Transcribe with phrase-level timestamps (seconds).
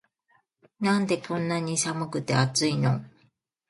[0.79, 3.05] なんでこんなに寒くて熱いの